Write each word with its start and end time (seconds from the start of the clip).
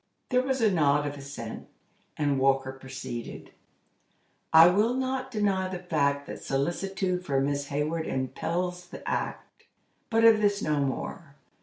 There 0.29 0.41
was 0.41 0.61
a 0.61 0.71
nod 0.71 1.05
of 1.05 1.15
assent, 1.15 1.67
and 2.17 2.39
Walker 2.39 2.71
proceeded: 2.71 3.51
"I 4.51 4.67
will 4.67 4.95
not 4.95 5.29
deny 5.29 5.67
the 5.67 5.77
fact 5.77 6.25
that 6.25 6.43
solicitude 6.43 7.23
for 7.23 7.39
Miss 7.39 7.67
Hayward 7.67 8.07
impels 8.07 8.87
the 8.87 9.07
act. 9.07 9.65
But 10.09 10.25
of 10.25 10.41
this 10.41 10.59
no 10.59 10.79
more. 10.79 11.35